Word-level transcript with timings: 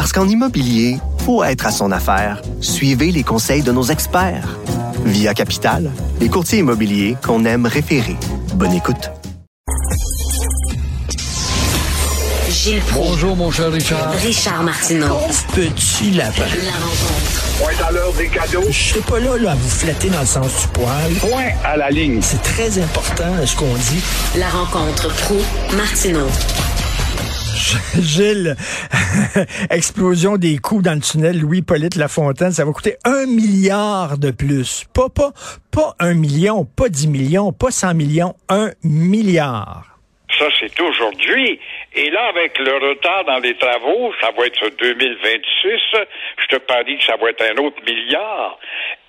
Parce 0.00 0.14
qu'en 0.14 0.26
immobilier, 0.26 0.96
faut 1.26 1.44
être 1.44 1.66
à 1.66 1.70
son 1.70 1.92
affaire. 1.92 2.40
Suivez 2.62 3.12
les 3.12 3.22
conseils 3.22 3.60
de 3.60 3.70
nos 3.70 3.82
experts. 3.82 4.56
Via 5.04 5.34
Capital, 5.34 5.90
les 6.20 6.30
courtiers 6.30 6.60
immobiliers 6.60 7.18
qu'on 7.22 7.44
aime 7.44 7.66
référer. 7.66 8.16
Bonne 8.54 8.72
écoute. 8.72 9.10
Gilles 12.48 12.80
Proulx. 12.80 13.10
Bonjour, 13.10 13.36
mon 13.36 13.50
cher 13.50 13.70
Richard. 13.70 14.12
Richard 14.12 14.62
Martineau. 14.62 15.18
Petit 15.54 16.12
lapin. 16.12 16.44
La 16.64 16.72
rencontre. 16.72 17.58
Point 17.58 17.86
à 17.86 17.92
l'heure 17.92 18.12
des 18.14 18.28
cadeaux. 18.28 18.64
Je 18.70 18.82
serai 18.82 19.00
pas 19.00 19.20
là, 19.20 19.36
là 19.36 19.50
à 19.50 19.54
vous 19.54 19.68
flatter 19.68 20.08
dans 20.08 20.20
le 20.20 20.26
sens 20.26 20.62
du 20.62 20.68
poil. 20.68 21.12
Point 21.20 21.50
à 21.62 21.76
la 21.76 21.90
ligne. 21.90 22.20
C'est 22.22 22.42
très 22.42 22.78
important 22.78 23.34
ce 23.44 23.54
qu'on 23.54 23.74
dit. 23.74 24.02
La 24.38 24.48
rencontre 24.48 25.14
pro 25.24 25.36
martineau 25.76 26.28
Gilles, 28.00 28.56
explosion 29.70 30.36
des 30.36 30.58
coûts 30.58 30.82
dans 30.82 30.94
le 30.94 31.00
tunnel 31.00 31.38
Louis-Polyte 31.40 31.96
Lafontaine, 31.96 32.52
ça 32.52 32.64
va 32.64 32.72
coûter 32.72 32.96
un 33.04 33.26
milliard 33.26 34.18
de 34.18 34.30
plus. 34.30 34.84
Pas, 34.94 35.08
pas, 35.08 35.32
pas 35.70 35.94
un 35.98 36.14
million, 36.14 36.64
pas 36.64 36.88
dix 36.88 37.08
millions, 37.08 37.52
pas 37.52 37.70
cent 37.70 37.94
millions, 37.94 38.34
un 38.48 38.70
milliard. 38.82 39.90
Ça, 40.38 40.46
c'est 40.58 40.80
aujourd'hui. 40.80 41.58
Et 41.94 42.08
là, 42.10 42.28
avec 42.28 42.58
le 42.58 42.72
retard 42.72 43.24
dans 43.24 43.38
les 43.38 43.56
travaux, 43.56 44.12
ça 44.20 44.30
va 44.36 44.46
être 44.46 44.70
2026. 44.78 45.80
Je 46.38 46.46
te 46.46 46.56
parie 46.56 46.98
que 46.98 47.04
ça 47.04 47.16
va 47.16 47.30
être 47.30 47.42
un 47.42 47.62
autre 47.62 47.82
milliard. 47.84 48.58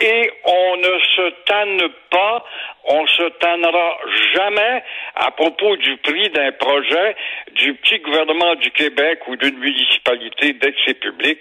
Et 0.01 0.31
on 0.45 0.77
ne 0.77 0.99
se 0.99 1.29
tanne 1.45 1.89
pas, 2.09 2.43
on 2.85 3.05
se 3.05 3.29
tannera 3.39 3.97
jamais 4.33 4.83
à 5.15 5.29
propos 5.29 5.75
du 5.77 5.97
prix 5.97 6.29
d'un 6.29 6.51
projet 6.53 7.15
du 7.53 7.75
petit 7.75 7.99
gouvernement 7.99 8.55
du 8.55 8.71
Québec 8.71 9.19
ou 9.27 9.35
d'une 9.35 9.59
municipalité 9.59 10.53
d'accès 10.53 10.95
public. 10.95 11.39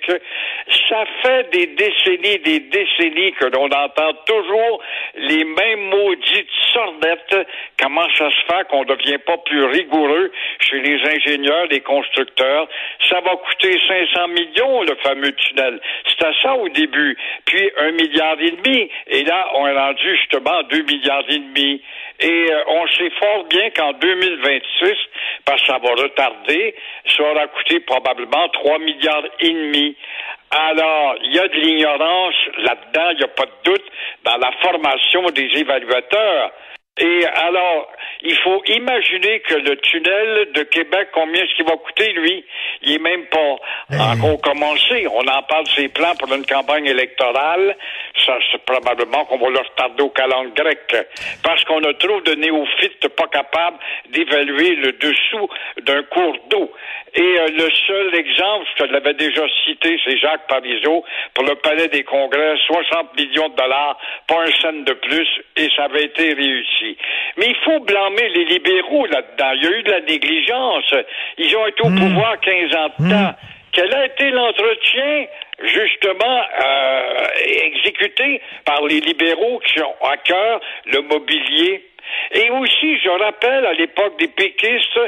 Ça 0.89 1.05
fait 1.23 1.51
des 1.51 1.69
décennies, 1.69 2.39
des 2.41 2.61
décennies 2.61 3.33
que 3.33 3.47
l'on 3.47 3.67
entend 3.67 4.13
toujours 4.27 4.83
les 5.15 5.45
mêmes 5.45 5.89
maudites 5.89 6.51
sordettes. 6.75 7.49
Comment 7.81 8.07
ça 8.19 8.29
se 8.31 8.45
fait 8.47 8.69
qu'on 8.69 8.85
ne 8.85 8.95
devient 8.95 9.19
pas 9.27 9.39
plus 9.39 9.65
rigoureux 9.65 10.31
chez 10.59 10.81
les 10.81 11.01
ingénieurs, 11.09 11.67
les 11.71 11.81
constructeurs? 11.81 12.69
Ça 13.09 13.21
va 13.21 13.37
coûter 13.37 13.79
500 13.89 14.29
millions, 14.29 14.83
le 14.83 14.95
fameux 14.97 15.33
tunnel. 15.33 15.81
C'était 16.07 16.33
ça 16.43 16.55
au 16.57 16.69
début. 16.69 17.17
Puis 17.47 17.71
un 17.79 17.93
milliard 17.93 18.37
et 18.39 18.51
demi. 18.51 18.91
Et 19.07 19.25
là, 19.25 19.49
on 19.55 19.67
est 19.67 19.79
rendu 19.79 20.17
justement 20.17 20.63
2 20.65 20.83
milliards 20.83 21.25
et 21.31 21.39
demi. 21.39 21.83
Et 22.21 22.53
euh, 22.53 22.63
on 22.69 22.87
sait 22.89 23.11
fort 23.19 23.45
bien 23.45 23.71
qu'en 23.71 23.93
2026, 23.95 24.95
parce 25.47 25.63
que 25.63 25.67
ça 25.69 25.79
va 25.79 25.91
retarder, 26.03 26.75
ça 27.07 27.23
aura 27.23 27.47
coûté 27.47 27.81
probablement 27.81 28.47
3 28.51 28.79
milliards 28.81 29.25
et 29.41 29.49
demi. 29.49 29.97
Alors, 30.51 31.15
il 31.23 31.35
y 31.35 31.39
a 31.39 31.49
de 31.49 31.55
l'ignorance 31.55 32.35
là-dedans, 32.59 33.11
il 33.13 33.17
n'y 33.19 33.25
a 33.25 33.29
pas 33.29 33.47
de 33.47 33.71
doute, 33.71 33.85
dans 34.25 34.37
la 34.37 34.51
formation 34.61 35.31
des 35.31 35.49
évaluateurs. 35.55 36.53
Et 37.01 37.25
alors, 37.25 37.91
il 38.23 38.37
faut 38.37 38.63
imaginer 38.67 39.41
que 39.41 39.55
le 39.55 39.77
tunnel 39.79 40.49
de 40.55 40.63
Québec, 40.65 41.09
combien 41.13 41.43
est-ce 41.43 41.55
qu'il 41.55 41.65
va 41.65 41.77
coûter, 41.77 42.13
lui? 42.13 42.45
Il 42.83 42.93
est 42.93 42.99
même 42.99 43.25
pas 43.27 43.57
encore 44.13 44.41
commencé. 44.43 45.07
On 45.07 45.27
en 45.27 45.43
parle 45.45 45.67
ses 45.75 45.89
plans 45.89 46.15
pour 46.19 46.33
une 46.35 46.45
campagne 46.45 46.85
électorale. 46.85 47.77
Ça, 48.27 48.39
c'est 48.51 48.63
probablement 48.65 49.25
qu'on 49.25 49.39
va 49.39 49.51
le 49.51 49.59
retarder 49.59 50.03
au 50.03 50.11
calendrier 50.11 50.51
grec. 50.55 50.97
Parce 51.43 51.65
qu'on 51.65 51.83
a 51.85 51.95
trop 51.95 52.21
de 52.21 52.35
néophytes 52.35 53.09
pas 53.09 53.29
capables 53.29 53.79
d'évaluer 54.11 54.77
le 54.77 54.93
dessous 54.93 55.49
d'un 55.83 56.03
cours 56.05 56.37
d'eau. 56.51 56.71
Et 57.15 57.21
euh, 57.21 57.49
le 57.49 57.69
seul 57.87 58.15
exemple, 58.15 58.67
je 58.77 58.85
te 58.85 58.93
l'avais 58.93 59.15
déjà 59.15 59.43
cité, 59.65 59.99
c'est 60.05 60.17
Jacques 60.19 60.47
Parizeau 60.47 61.05
pour 61.35 61.45
le 61.45 61.57
Palais 61.57 61.89
des 61.89 62.05
Congrès, 62.05 62.57
60 62.67 63.17
millions 63.17 63.49
de 63.49 63.57
dollars, 63.57 63.99
pas 64.29 64.43
un 64.43 64.53
cent 64.61 64.73
de 64.73 64.93
plus, 64.93 65.29
et 65.57 65.69
ça 65.75 65.85
avait 65.85 66.05
été 66.05 66.33
réussi. 66.35 66.97
Mais 67.37 67.47
il 67.47 67.57
faut 67.65 67.81
blâmer 67.81 68.29
les 68.29 68.45
libéraux 68.45 69.07
là-dedans. 69.07 69.53
Il 69.57 69.65
y 69.65 69.67
a 69.67 69.79
eu 69.79 69.83
de 69.83 69.91
la 69.91 70.01
négligence. 70.01 70.95
Ils 71.39 71.57
ont 71.57 71.67
été 71.67 71.83
au 71.83 71.91
pouvoir 71.91 72.39
15 72.41 72.77
ans 72.77 72.91
de 72.99 73.11
temps. 73.11 73.35
Quel 73.73 73.95
a 73.95 74.07
été 74.07 74.31
l'entretien, 74.31 75.27
justement, 75.63 76.43
euh, 76.65 77.00
exécuté 77.45 78.41
par 78.65 78.83
les 78.87 79.01
libéraux 79.01 79.61
qui 79.61 79.81
ont 79.83 79.95
à 80.03 80.17
cœur 80.19 80.61
le 80.87 81.01
mobilier? 81.03 81.87
Et 82.33 82.51
aussi, 82.51 82.99
je 82.99 83.09
rappelle, 83.09 83.67
à 83.67 83.73
l'époque 83.73 84.19
des 84.19 84.29
péquistes, 84.29 85.01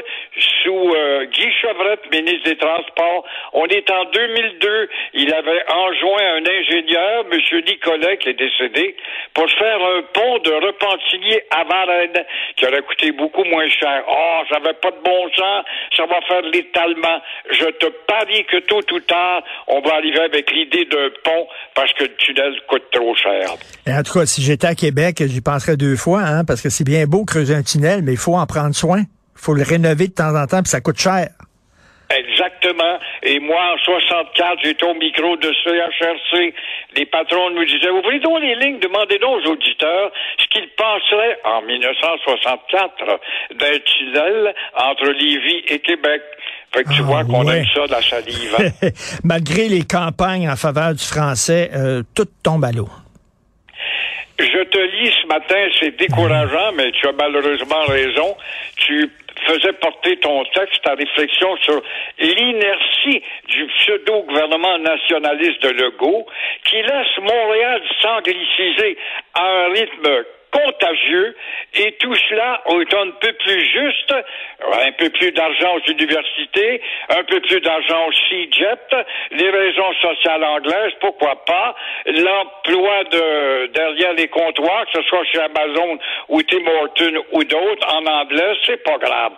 sous 0.63 0.93
euh, 0.95 1.25
Guy 1.25 1.51
Chevrette, 1.61 2.11
ministre 2.11 2.49
des 2.49 2.57
Transports, 2.57 3.25
on 3.53 3.65
est 3.67 3.89
en 3.89 4.05
2002, 4.05 4.89
il 5.13 5.33
avait 5.33 5.63
enjoint 5.71 6.35
un 6.35 6.43
ingénieur, 6.45 7.25
M. 7.31 7.39
Nicolet, 7.67 8.17
qui 8.17 8.29
est 8.29 8.33
décédé, 8.33 8.95
pour 9.33 9.49
faire 9.51 9.79
un 9.81 10.01
pont 10.13 10.39
de 10.39 10.51
Repentigny 10.51 11.39
à 11.51 11.63
Varennes, 11.63 12.25
qui 12.55 12.65
aurait 12.65 12.81
coûté 12.81 13.11
beaucoup 13.11 13.43
moins 13.45 13.69
cher. 13.69 14.03
Oh, 14.07 14.41
ça 14.49 14.59
n'avait 14.59 14.75
pas 14.75 14.91
de 14.91 15.03
bon 15.03 15.29
sens, 15.35 15.65
ça 15.95 16.05
va 16.05 16.19
faire 16.27 16.41
l'étalement. 16.41 17.21
Je 17.49 17.65
te 17.65 17.87
parie 18.07 18.45
que 18.45 18.57
tôt 18.57 18.81
ou 18.91 18.99
tard, 18.99 19.43
on 19.67 19.81
va 19.81 19.95
arriver 19.95 20.21
avec 20.21 20.51
l'idée 20.51 20.85
d'un 20.85 21.09
pont 21.23 21.47
parce 21.75 21.91
que 21.93 22.03
le 22.03 22.15
tunnel 22.15 22.53
coûte 22.67 22.83
trop 22.91 23.15
cher. 23.15 23.49
Et 23.87 23.93
en 23.93 24.03
tout 24.03 24.13
cas, 24.13 24.25
si 24.25 24.41
j'étais 24.41 24.67
à 24.67 24.75
Québec, 24.75 25.21
j'y 25.25 25.41
penserais 25.41 25.77
deux 25.77 25.95
fois, 25.95 26.21
hein, 26.21 26.45
parce 26.45 26.61
que 26.61 26.69
c'est 26.69 26.83
bien 26.83 26.92
beau 27.05 27.25
creuser 27.25 27.55
un 27.55 27.63
tunnel, 27.63 28.01
mais 28.03 28.11
il 28.13 28.17
faut 28.17 28.35
en 28.35 28.45
prendre 28.45 28.73
soin. 28.75 28.99
Il 28.99 29.41
faut 29.41 29.53
le 29.53 29.63
rénover 29.63 30.07
de 30.07 30.13
temps 30.13 30.35
en 30.35 30.45
temps, 30.47 30.61
puis 30.61 30.69
ça 30.69 30.81
coûte 30.81 30.99
cher. 30.99 31.27
Exactement. 32.09 32.99
Et 33.23 33.39
moi, 33.39 33.59
en 33.73 33.77
64, 33.79 34.59
j'étais 34.63 34.85
au 34.85 34.93
micro 34.93 35.35
de 35.37 35.51
CHRC. 35.63 36.53
Les 36.95 37.05
patrons 37.07 37.49
nous 37.51 37.65
disaient, 37.65 37.89
vous 37.89 38.01
voulez 38.03 38.19
donc 38.19 38.39
les 38.41 38.55
lignes, 38.55 38.79
demandez 38.79 39.17
donc 39.17 39.41
aux 39.43 39.51
auditeurs 39.51 40.11
ce 40.37 40.45
qu'ils 40.47 40.69
penseraient 40.77 41.39
en 41.43 41.61
1964 41.63 43.19
d'un 43.59 43.79
tunnel 43.85 44.53
entre 44.77 45.09
Lévis 45.11 45.63
et 45.69 45.79
Québec. 45.79 46.21
Fait 46.73 46.83
que 46.83 46.89
tu 46.89 47.01
Ah, 47.01 47.03
vois 47.03 47.23
qu'on 47.23 47.45
ouais. 47.47 47.59
aime 47.59 47.65
ça, 47.73 47.81
la 47.89 48.01
salive. 48.01 48.55
hein. 48.59 48.89
Malgré 49.23 49.67
les 49.67 49.83
campagnes 49.83 50.49
en 50.49 50.55
faveur 50.55 50.93
du 50.93 51.03
français, 51.03 51.71
euh, 51.75 52.03
tout 52.15 52.27
tombe 52.43 52.63
à 52.65 52.71
l'eau. 52.71 52.89
Je 54.39 54.63
te 54.63 54.79
lis 54.79 55.13
ce 55.21 55.27
matin, 55.27 55.67
c'est 55.79 55.95
décourageant, 55.97 56.71
mais 56.73 56.91
tu 56.91 57.07
as 57.07 57.11
malheureusement 57.11 57.85
raison. 57.87 58.35
Tu 58.77 59.09
faisais 59.45 59.73
porter 59.73 60.17
ton 60.17 60.43
texte, 60.45 60.81
ta 60.83 60.95
réflexion 60.95 61.55
sur 61.57 61.81
l'inertie 62.19 63.21
du 63.47 63.67
pseudo-gouvernement 63.67 64.79
nationaliste 64.79 65.61
de 65.63 65.69
Legault, 65.69 66.25
qui 66.65 66.77
laisse 66.77 67.17
Montréal 67.21 67.81
s'angliciser 68.01 68.97
à 69.33 69.43
un 69.43 69.69
rythme 69.69 70.25
contagieux 70.53 71.35
et 71.73 71.91
tout 71.93 72.15
cela 72.29 72.61
est 72.69 72.93
un 72.93 73.09
peu 73.19 73.33
plus 73.33 73.65
juste, 73.65 74.13
un 74.13 74.91
peu 74.93 75.09
plus 75.09 75.31
d'argent 75.31 75.75
aux 75.75 75.91
universités, 75.91 76.81
un 77.09 77.23
peu 77.23 77.39
plus 77.41 77.59
d'argent 77.61 78.05
au 78.07 78.11
CIGEP, 78.11 78.95
les 79.31 79.49
raisons 79.49 79.93
sociales 80.01 80.43
anglaises, 80.43 80.93
pourquoi 80.99 81.43
pas, 81.45 81.75
l'emploi 82.05 83.03
de 83.05 83.67
derrière 83.73 84.13
les 84.13 84.27
comptoirs, 84.27 84.85
que 84.85 85.01
ce 85.01 85.07
soit 85.07 85.23
chez 85.25 85.39
Amazon 85.39 85.97
ou 86.29 86.41
Tim 86.43 86.65
Horton 86.67 87.23
ou 87.31 87.43
d'autres, 87.43 87.95
en 87.95 88.05
anglais, 88.05 88.53
c'est 88.65 88.83
pas 88.83 88.97
grave. 88.97 89.33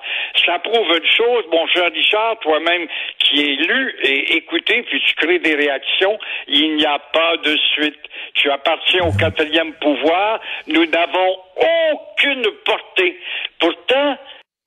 Ça 0.45 0.59
prouve 0.59 0.87
une 0.87 1.07
chose, 1.07 1.45
mon 1.51 1.65
cher 1.67 1.89
Richard, 1.93 2.39
toi-même 2.39 2.87
qui 3.19 3.41
es 3.41 3.55
lu 3.55 3.95
et 4.03 4.37
écouté, 4.37 4.83
puis 4.83 5.01
tu 5.07 5.15
crées 5.15 5.39
des 5.39 5.55
réactions, 5.55 6.17
il 6.47 6.75
n'y 6.75 6.85
a 6.85 6.99
pas 6.99 7.37
de 7.37 7.55
suite. 7.73 7.99
Tu 8.33 8.49
appartiens 8.51 9.05
au 9.05 9.11
quatrième 9.17 9.73
pouvoir, 9.75 10.41
nous 10.67 10.85
aucune 11.91 12.45
portée. 12.65 13.19
Pourtant, 13.59 14.17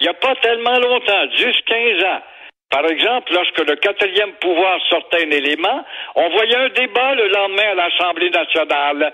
il 0.01 0.05
n'y 0.05 0.09
a 0.09 0.15
pas 0.15 0.35
tellement 0.37 0.79
longtemps, 0.79 1.27
10-15 1.27 2.05
ans, 2.07 2.23
par 2.71 2.85
exemple, 2.87 3.33
lorsque 3.33 3.67
le 3.67 3.77
quatrième 3.77 4.33
pouvoir 4.35 4.79
sortait 4.91 5.25
un 5.25 5.31
élément, 5.31 5.85
on 6.15 6.29
voyait 6.31 6.57
un 6.57 6.69
débat 6.69 7.15
le 7.15 7.29
lendemain 7.29 7.71
à 7.71 7.75
l'Assemblée 7.75 8.31
nationale. 8.31 9.13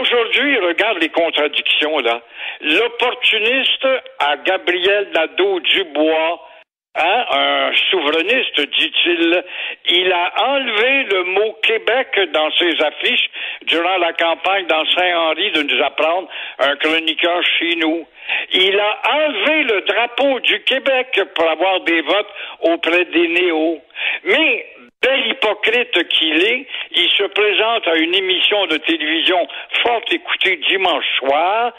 Aujourd'hui, 0.00 0.58
regarde 0.58 0.98
les 1.02 1.10
contradictions, 1.10 1.98
là. 1.98 2.22
L'opportuniste 2.60 3.86
à 4.20 4.36
Gabriel 4.38 5.08
Nadeau-Dubois, 5.12 6.48
Hein, 6.94 7.24
un 7.30 7.72
souverainiste, 7.90 8.60
dit-il. 8.60 9.44
Il 9.86 10.12
a 10.12 10.32
enlevé 10.44 11.04
le 11.04 11.24
mot 11.24 11.56
Québec 11.62 12.20
dans 12.34 12.50
ses 12.58 12.82
affiches 12.84 13.30
durant 13.62 13.96
la 13.96 14.12
campagne 14.12 14.66
dans 14.66 14.84
Saint-Henri 14.94 15.52
de 15.52 15.62
nous 15.62 15.82
apprendre 15.82 16.28
un 16.58 16.76
chroniqueur 16.76 17.42
chez 17.58 17.76
nous. 17.76 18.06
Il 18.52 18.78
a 18.78 19.00
enlevé 19.10 19.62
le 19.62 19.80
drapeau 19.80 20.40
du 20.40 20.62
Québec 20.64 21.18
pour 21.34 21.48
avoir 21.48 21.80
des 21.80 22.02
votes 22.02 22.30
auprès 22.60 23.06
des 23.06 23.28
néos. 23.28 23.80
Mais 24.24 24.66
bel 25.00 25.26
hypocrite 25.28 26.08
qu'il 26.08 26.44
est, 26.44 26.66
il 26.94 27.08
se 27.08 27.24
présente 27.24 27.88
à 27.88 27.96
une 27.96 28.14
émission 28.14 28.66
de 28.66 28.76
télévision 28.76 29.48
fort 29.82 30.02
écoutée 30.10 30.60
dimanche 30.68 31.06
soir 31.18 31.72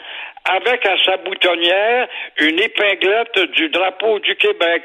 avec 0.44 0.84
à 0.86 0.94
sa 1.04 1.16
boutonnière 1.18 2.08
une 2.38 2.58
épinglette 2.60 3.38
du 3.56 3.68
drapeau 3.70 4.18
du 4.20 4.34
Québec. 4.36 4.84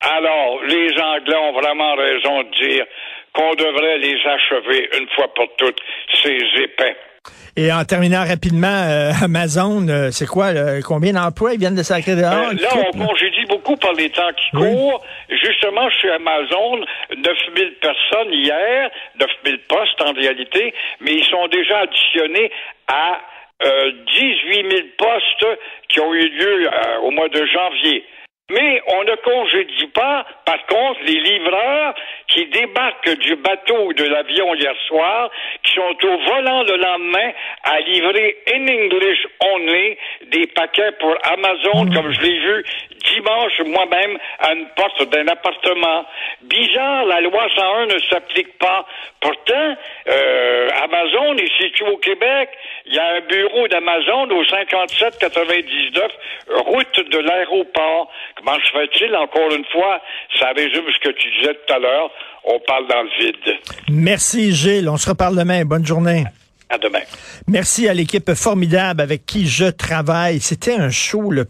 Alors, 0.00 0.62
les 0.68 0.90
Anglais 1.00 1.36
ont 1.36 1.52
vraiment 1.52 1.94
raison 1.94 2.42
de 2.42 2.50
dire 2.66 2.84
qu'on 3.32 3.54
devrait 3.54 3.98
les 3.98 4.16
achever 4.26 4.88
une 4.98 5.08
fois 5.10 5.32
pour 5.34 5.46
toutes, 5.56 5.80
ces 6.22 6.38
épais. 6.62 6.96
Et 7.56 7.72
en 7.72 7.84
terminant 7.84 8.22
rapidement, 8.24 8.68
euh, 8.86 9.10
Amazon, 9.24 9.88
euh, 9.88 10.10
c'est 10.10 10.26
quoi? 10.26 10.52
là, 10.52 10.80
combien 10.86 11.12
d'emplois 11.14 11.54
ils 11.54 11.58
viennent 11.58 11.74
de 11.74 11.82
sacrer 11.82 12.14
dehors? 12.14 12.50
Euh, 12.50 12.52
là, 12.52 12.68
on 12.76 13.06
congédie 13.06 13.46
beaucoup 13.48 13.76
par 13.76 13.94
les 13.94 14.10
temps 14.10 14.30
qui 14.36 14.56
Oui. 14.56 14.70
courent. 14.72 15.02
Justement, 15.30 15.88
chez 15.90 16.10
Amazon, 16.10 16.84
9000 17.16 17.74
personnes 17.80 18.32
hier, 18.32 18.90
9000 19.18 19.58
postes 19.68 20.00
en 20.02 20.12
réalité, 20.12 20.72
mais 21.00 21.14
ils 21.14 21.24
sont 21.24 21.48
déjà 21.48 21.78
additionnés 21.80 22.50
à 22.88 23.20
euh, 23.64 23.92
18 24.06 24.70
000 24.70 24.86
postes 24.98 25.58
qui 25.88 26.00
ont 26.00 26.12
eu 26.12 26.28
lieu 26.28 26.68
euh, 26.68 26.98
au 27.02 27.10
mois 27.10 27.28
de 27.28 27.44
janvier. 27.46 28.04
Mais 28.48 28.80
on 28.86 29.02
ne 29.02 29.16
congédie 29.16 29.88
pas, 29.88 30.24
par 30.44 30.64
contre, 30.66 31.00
les 31.04 31.18
livreurs 31.18 31.94
qui 32.28 32.46
débarquent 32.46 33.18
du 33.18 33.34
bateau 33.36 33.86
ou 33.86 33.92
de 33.92 34.04
l'avion 34.04 34.54
hier 34.54 34.74
soir, 34.86 35.30
qui 35.64 35.74
sont 35.74 36.06
au 36.06 36.18
volant 36.18 36.62
le 36.62 36.76
lendemain 36.76 37.32
à 37.64 37.80
livrer 37.80 38.36
in 38.54 38.68
English 38.68 39.26
only 39.40 39.96
des 40.30 40.46
paquets 40.46 40.92
pour 41.00 41.16
Amazon, 41.24 41.90
comme 41.92 42.12
je 42.12 42.20
l'ai 42.20 42.38
vu 42.38 42.64
dimanche 43.14 43.60
moi-même 43.66 44.18
à 44.40 44.52
une 44.52 44.66
porte 44.76 45.02
d'un 45.10 45.26
appartement. 45.28 46.04
Bizarre, 46.42 47.04
la 47.06 47.20
loi 47.20 47.46
101 47.54 47.86
ne 47.86 47.98
s'applique 48.10 48.58
pas. 48.58 48.86
Pourtant, 49.20 49.76
euh, 50.08 50.68
Amazon 50.86 51.34
est 51.36 51.50
situé 51.62 51.84
au 51.88 51.96
Québec. 51.98 52.48
Il 52.86 52.94
y 52.94 52.98
a 52.98 53.16
un 53.16 53.20
bureau 53.28 53.66
d'Amazon 53.68 54.30
au 54.30 54.44
5799 54.44 56.02
route 56.66 57.10
de 57.10 57.18
l'aéroport. 57.18 58.10
Comment 58.36 58.56
se 58.64 58.70
fait-il, 58.72 59.14
encore 59.16 59.52
une 59.54 59.64
fois, 59.72 60.00
ça 60.38 60.50
résume 60.56 60.84
ce 60.94 61.08
que 61.08 61.14
tu 61.14 61.28
disais 61.40 61.54
tout 61.54 61.74
à 61.74 61.78
l'heure, 61.78 62.10
on 62.44 62.58
parle 62.60 62.86
dans 62.88 63.02
le 63.02 63.10
vide. 63.18 63.58
Merci, 63.90 64.52
Gilles. 64.52 64.88
On 64.88 64.96
se 64.96 65.08
reparle 65.08 65.36
demain. 65.36 65.64
Bonne 65.64 65.84
journée. 65.86 66.24
À 66.68 66.78
demain. 66.78 67.02
Merci 67.46 67.88
à 67.88 67.94
l'équipe 67.94 68.32
formidable 68.34 69.00
avec 69.00 69.24
qui 69.24 69.46
je 69.46 69.66
travaille. 69.66 70.40
C'était 70.40 70.74
un 70.74 70.90
show, 70.90 71.30
le- 71.30 71.46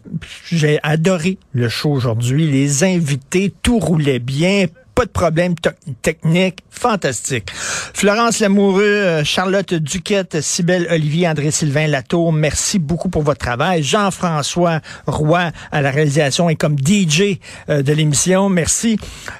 j'ai 0.51 0.77
adoré 0.83 1.37
le 1.53 1.69
show 1.69 1.89
aujourd'hui. 1.91 2.45
Les 2.45 2.83
invités, 2.83 3.51
tout 3.63 3.79
roulait 3.79 4.19
bien. 4.19 4.65
Pas 4.97 5.05
de 5.05 5.11
problème 5.11 5.53
technique, 6.01 6.63
fantastique. 6.71 7.51
Florence 7.51 8.39
Lamoureux, 8.39 8.81
euh, 8.81 9.23
Charlotte 9.23 9.75
Duquette, 9.75 10.41
Cybelle 10.41 10.87
Olivier, 10.89 11.27
André-Sylvain 11.27 11.85
Latour, 11.85 12.33
merci 12.33 12.79
beaucoup 12.79 13.07
pour 13.07 13.21
votre 13.21 13.37
travail. 13.37 13.83
Jean-François 13.83 14.79
Roy 15.05 15.51
à 15.71 15.81
la 15.83 15.91
réalisation 15.91 16.49
et 16.49 16.55
comme 16.55 16.75
DJ 16.79 17.37
euh, 17.69 17.83
de 17.83 17.93
l'émission, 17.93 18.49
merci. 18.49 18.97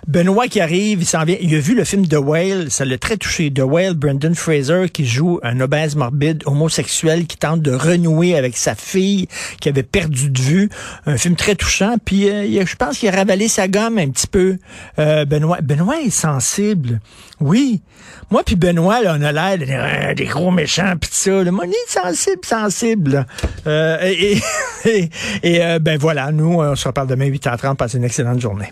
Benoît 0.07 0.47
qui 0.47 0.61
arrive, 0.61 1.01
il 1.01 1.07
s'en 1.07 1.23
vient. 1.23 1.37
Il 1.41 1.55
a 1.55 1.59
vu 1.59 1.73
le 1.73 1.85
film 1.85 2.07
The 2.07 2.17
Whale, 2.19 2.69
ça 2.69 2.85
l'a 2.85 2.99
très 2.99 3.17
touché. 3.17 3.51
The 3.51 3.63
Whale, 3.63 3.95
Brendan 3.95 4.35
Fraser 4.35 4.89
qui 4.93 5.07
joue 5.07 5.39
un 5.41 5.59
obèse 5.59 5.95
morbide 5.95 6.43
homosexuel 6.45 7.25
qui 7.25 7.37
tente 7.37 7.63
de 7.63 7.71
renouer 7.71 8.37
avec 8.37 8.57
sa 8.57 8.75
fille 8.75 9.27
qui 9.59 9.69
avait 9.69 9.81
perdu 9.81 10.29
de 10.29 10.39
vue. 10.39 10.69
Un 11.07 11.17
film 11.17 11.35
très 11.35 11.55
touchant. 11.55 11.95
Puis 12.05 12.29
euh, 12.29 12.63
je 12.63 12.75
pense 12.75 12.99
qu'il 12.99 13.09
a 13.09 13.11
ravalé 13.11 13.47
sa 13.47 13.67
gomme 13.67 13.97
un 13.97 14.09
petit 14.09 14.27
peu. 14.27 14.57
Benoît, 14.97 15.46
Benoît 15.61 16.01
est 16.01 16.09
sensible. 16.09 16.99
Oui. 17.39 17.81
Moi 18.31 18.43
puis 18.45 18.55
Benoît, 18.55 19.01
là, 19.01 19.15
on 19.17 19.21
a 19.23 19.31
l'air 19.31 19.57
de- 19.57 19.65
euh, 19.69 20.13
des 20.13 20.25
gros 20.25 20.51
méchants 20.51 20.93
pis 20.99 21.09
ça. 21.11 21.43
là. 21.43 21.51
Moi, 21.51 21.65
est 21.65 21.91
sensible, 21.91 22.41
sensible. 22.43 23.25
Euh, 23.65 23.97
et, 24.85 25.09
euh, 25.63 25.79
ben 25.79 25.97
voilà, 25.97 26.31
nous, 26.31 26.53
on 26.61 26.75
se 26.75 26.87
reparle 26.87 27.07
demain 27.07 27.29
8h30. 27.29 27.75
Passez 27.75 27.97
une 27.97 28.03
excellente 28.03 28.39
journée. 28.41 28.71